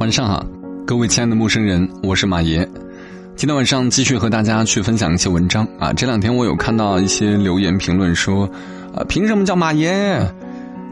[0.00, 0.42] 晚上好，
[0.86, 2.66] 各位亲爱的陌生人，我是马爷。
[3.36, 5.92] 今天晚上继续和大家去分享一些文章啊。
[5.92, 8.48] 这两天我有看到一些留言评论说，
[8.94, 9.90] 啊，凭什么叫马爷？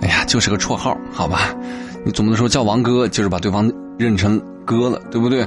[0.03, 1.57] 哎呀，就是个绰号，好吧？
[2.05, 5.43] 你总不能说叫王哥，就是把对方认成哥了，对不对？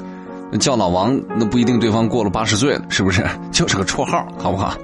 [0.60, 3.24] 叫老王，那不一定对方过了八十岁了，是不是？
[3.54, 4.76] 就是个绰号，好不好？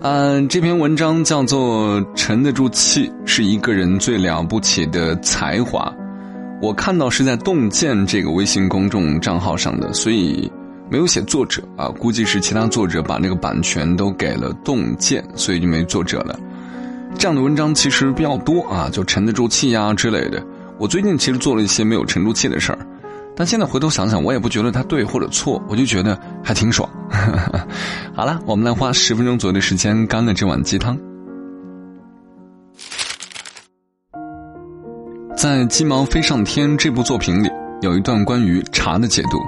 [0.00, 5.94] 嗯，这篇文章叫做《沉得住气是一个人最了不起的才华》，
[6.62, 10.48] 我看到是在洞见这个微信公众账号上的，所以
[10.88, 16.38] 没有写作者啊，估计是其他作者把那个版权都给了洞见，所以就没作者了。
[17.18, 20.40] 这样的文章其实比较多啊，就沉得住气呀之类的。
[20.78, 22.78] 我最近其实做了一些没有沉住气的事儿。
[23.34, 26.88] 但现在回头想想，我也不觉得他对或者错，我就觉得还挺爽。
[28.14, 30.96] 好了，我们来花十分钟左右的时间干了这碗鸡汤。
[35.42, 39.40] 在《鸡毛飞上天》这部作品里，有一段关于茶的解读，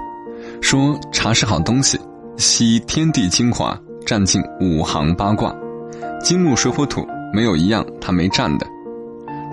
[0.60, 1.96] 说茶是好东西，
[2.36, 5.54] 吸天地精华，占尽五行八卦，
[6.20, 8.66] 金木水火土没有一样它没占的，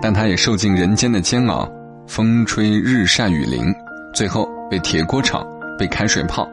[0.02, 1.70] 但它也受尽人间的煎熬，
[2.08, 3.72] 风吹日晒雨淋。
[4.12, 5.46] 最后被铁锅炒，
[5.78, 6.44] 被开水泡，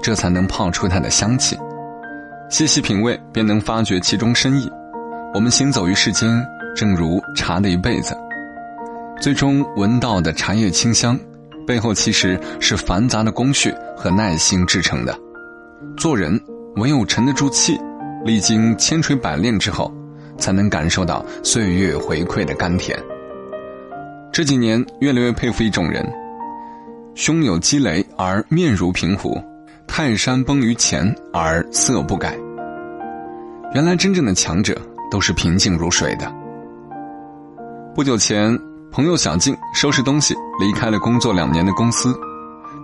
[0.00, 1.58] 这才能泡出它的香气。
[2.50, 4.70] 细细品味，便能发掘其中深意。
[5.34, 6.40] 我们行走于世间，
[6.76, 8.16] 正如茶的一辈子，
[9.20, 11.18] 最终闻到的茶叶清香，
[11.66, 15.18] 背后其实是繁杂的工序和耐心制成的。
[15.96, 16.40] 做人
[16.76, 17.76] 唯有沉得住气，
[18.24, 19.92] 历经千锤百炼之后，
[20.38, 22.96] 才能感受到岁月回馈的甘甜。
[24.32, 26.08] 这几年，越来越佩服一种人。
[27.16, 29.36] 胸有积雷而面如平湖，
[29.88, 32.38] 泰山崩于前而色不改。
[33.74, 36.32] 原来真正的强者都是平静如水的。
[37.96, 38.56] 不久前，
[38.90, 42.18] 朋友小静收拾东西离开了工作两年的公司，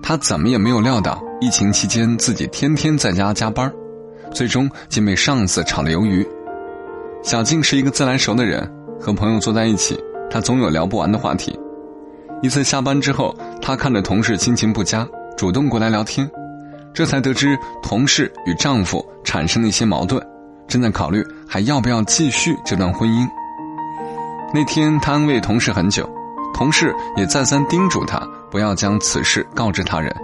[0.02, 3.72] 她怎么也没有料到，疫情期间自己天天在家加班，
[4.32, 6.26] 最终竟被上司炒了鱿鱼。
[7.22, 8.70] 小静是一个自来熟的人，
[9.00, 9.98] 和朋友坐在一起，
[10.30, 11.58] 她总有聊不完的话题。
[12.42, 16.30] 一次下班之后，她看着同事心情不佳，主动过来聊天，
[16.92, 20.22] 这才得知同事与丈夫产生了一些矛盾，
[20.68, 23.26] 正在考虑还要不要继续这段婚姻。
[24.52, 26.08] 那天他安慰同事很久，
[26.52, 30.14] 同事也再三叮嘱他不要将此事告知他人。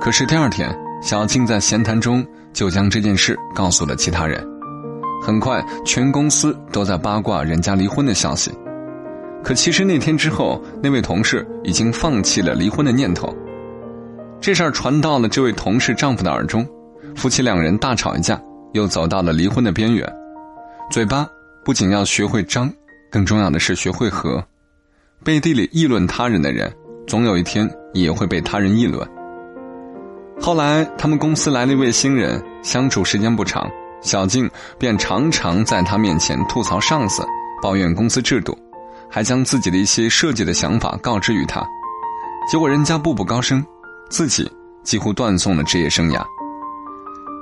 [0.00, 4.44] 可是第二天，小静在闲谈中就将这件事告诉了其他人，
[5.20, 8.52] 很快全公司都在八卦人家离婚的消息。
[9.42, 13.34] 可其实那天之后，那位同事已经放弃了离婚的念头。
[14.40, 16.64] 这事儿传到了这位同事丈夫的耳中，
[17.16, 18.40] 夫妻两人大吵一架，
[18.72, 20.08] 又走到了离婚的边缘。
[20.90, 21.26] 嘴巴
[21.64, 22.72] 不仅要学会张，
[23.12, 24.42] 更重要的是学会和。
[25.22, 26.72] 背地里议论他人的人，
[27.06, 29.06] 总有一天也会被他人议论。
[30.40, 33.70] 后来他们公司来了一位新人，相处时间不长，
[34.00, 37.22] 小静便常常在他面前吐槽上司，
[37.62, 38.56] 抱怨公司制度。
[39.14, 41.62] 还将自己的一些设计的想法告知于他，
[42.50, 43.62] 结果人家步步高升，
[44.08, 44.50] 自己
[44.82, 46.24] 几乎断送了职业生涯。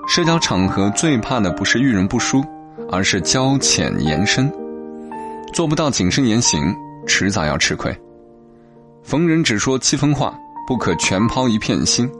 [0.08, 2.44] 社交场合最怕的不是遇人不淑，
[2.90, 4.52] 而是交浅言深。
[5.52, 6.74] 做不到谨慎言行，
[7.06, 7.94] 迟早要吃亏。
[9.02, 10.34] 逢人只说七分话，
[10.66, 12.10] 不可全抛一片心，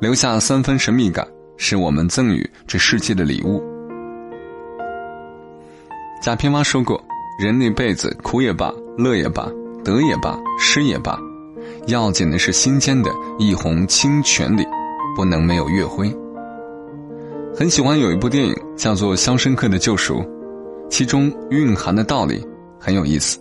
[0.00, 1.26] 留下三分神秘感，
[1.56, 3.62] 是我们赠予这世界的礼物。
[6.22, 7.02] 贾平凹说过。
[7.38, 9.50] 人那辈子苦也罢，乐也罢，
[9.82, 11.18] 得也罢，失也罢，
[11.86, 14.66] 要紧的是心间的一泓清泉里，
[15.16, 16.14] 不能没有月辉。
[17.56, 20.16] 很喜欢有一部电影叫做《肖申克的救赎》，
[20.90, 22.46] 其中蕴含的道理
[22.80, 23.38] 很有意思。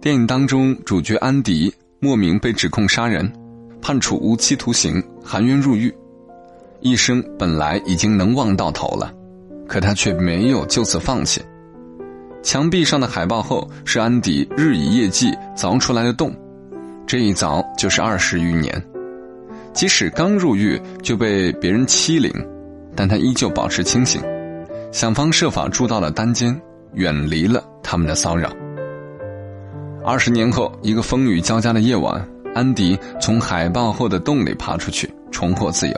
[0.00, 3.32] 电影当中，主角安迪莫名被指控杀人，
[3.80, 5.94] 判处无期徒刑，含冤入狱，
[6.80, 9.14] 一生本来已经能望到头了，
[9.68, 11.40] 可他却没有就此放弃。
[12.42, 16.34] 墙壁上的海报后是安迪日以夜继凿出来的洞，
[17.06, 18.84] 这一凿就是二十余年。
[19.72, 22.30] 即使刚入狱就被别人欺凌，
[22.96, 24.20] 但他依旧保持清醒，
[24.90, 26.60] 想方设法住到了单间，
[26.94, 28.50] 远离了他们的骚扰。
[30.02, 35.94] 二十年后，一个风雨交加的夜晚，安迪从海豹后的洞里爬出去，重获自由。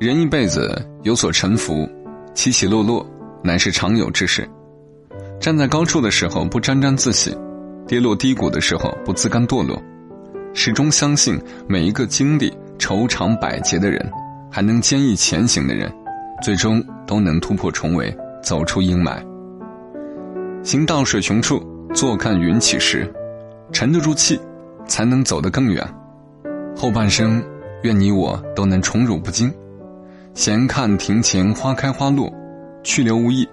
[0.00, 1.88] 人一辈子有所沉浮，
[2.34, 3.06] 起起落落，
[3.44, 4.44] 乃是常有之事。
[5.38, 7.32] 站在高处的时候不沾沾自喜，
[7.86, 9.80] 跌落低谷的时候不自甘堕落，
[10.52, 14.04] 始终相信每一个经历愁肠百结的人，
[14.50, 15.88] 还能坚毅前行的人，
[16.42, 19.24] 最终都能突破重围，走出阴霾。
[20.64, 21.62] 行到水穷处，
[21.94, 23.06] 坐看云起时，
[23.70, 24.40] 沉得住气，
[24.86, 25.86] 才能走得更远。
[26.74, 27.44] 后半生，
[27.82, 29.52] 愿你我都能宠辱不惊。
[30.32, 32.32] 闲看庭前花开花落，
[32.82, 33.46] 去留无意，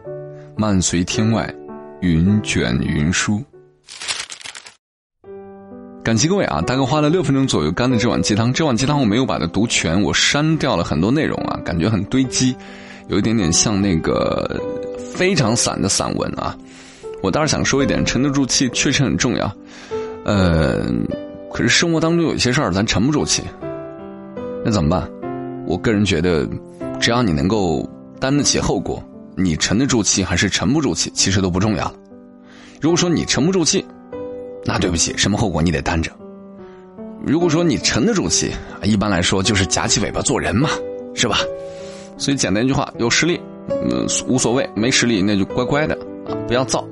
[0.56, 1.54] 漫随天外
[2.00, 3.44] 云卷云舒。
[6.02, 6.62] 感谢各位啊！
[6.62, 12.56] 大概花了六分钟左右干的这碗鸡汤，这碗鸡汤我没有把它读全，我删掉了很多内容啊，感觉很堆积，
[13.10, 14.60] 有一点点像那个
[15.14, 16.58] 非常散的散文啊。
[17.22, 19.52] 我倒是想说一点，沉得住气确实很重要。
[20.26, 20.86] 呃，
[21.52, 23.44] 可是生活当中有些事儿咱沉不住气，
[24.64, 25.10] 那怎么办？
[25.68, 26.48] 我个人觉得，
[27.00, 27.88] 只要你能够
[28.20, 29.02] 担得起后果，
[29.36, 31.94] 你沉得住气还是沉不住气，其实都不重要了。
[32.82, 33.86] 如果说你沉不住气，
[34.66, 36.12] 那对不起，什么后果你得担着。
[37.24, 38.52] 如果说你沉得住气，
[38.84, 40.70] 一般来说就是夹起尾巴做人嘛，
[41.14, 41.38] 是吧？
[42.18, 43.40] 所以简单一句话，有实力，
[43.70, 45.98] 嗯，无所谓；没实力，那就乖乖的，
[46.48, 46.86] 不要造。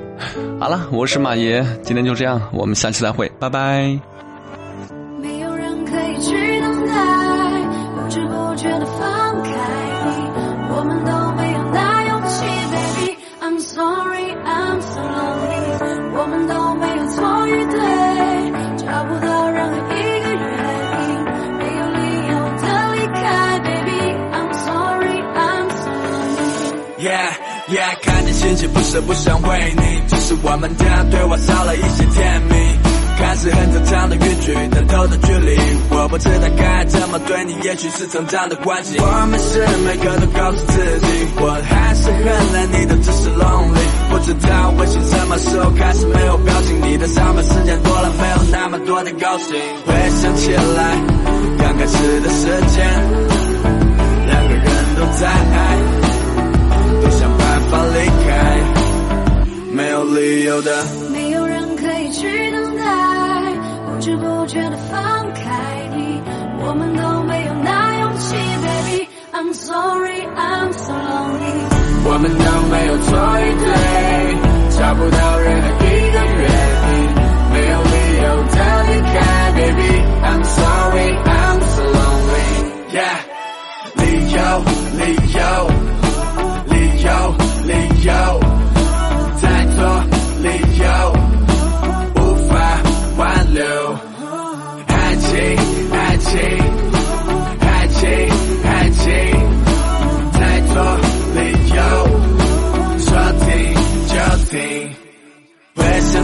[0.60, 4.09] 好了，我是马爷，今天就这样，我们下期再会，拜拜。
[28.60, 32.54] 看你心情不是不想回你，只是我们的对话少了一些甜蜜。
[33.18, 35.56] 看似很正常的语句，但透的距离，
[35.90, 38.96] 我不知道该怎么对你，也许是成长的关系。
[38.98, 42.24] 我们是每个都告诉自己，我还是很
[42.56, 43.84] 爱你的，只是 lonely。
[44.08, 49.52] 不知道微信什么时候开始没有表情，你的上班时间多了，没有那么多的高兴。
[49.84, 50.96] 回想起来，
[51.58, 52.88] 刚开始的时间，
[54.26, 54.64] 两个人
[54.96, 55.76] 都在爱，
[60.14, 62.84] 理由的，没有人可以去等待。
[63.86, 66.20] 不知不觉的放开你，
[66.62, 69.08] 我们都没有那勇气，baby。
[69.32, 71.68] I'm sorry, I'm so lonely。
[72.02, 73.08] 我们都没有错
[73.40, 73.68] 与对，
[74.76, 75.19] 找不到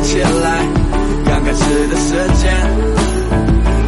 [0.07, 0.27] 起来，
[1.27, 2.55] 刚开始的时间，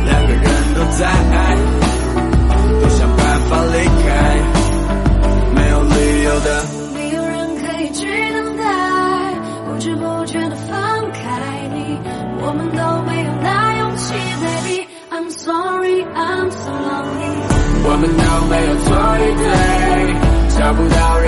[0.04, 0.44] 两个人
[0.74, 1.56] 都在爱，
[2.82, 4.06] 都想办法离开，
[5.54, 5.94] 没有理
[6.24, 8.64] 由的，没有人可以去等待，
[9.64, 10.76] 不知不觉的放
[11.12, 11.20] 开
[11.72, 11.96] 你，
[12.42, 14.12] 我们都没有那勇气
[14.42, 14.88] ，baby。
[15.10, 17.30] I'm sorry, I'm so lonely。
[17.84, 18.88] 我们都没有错
[19.18, 19.46] 与对，
[20.58, 21.27] 找不到人。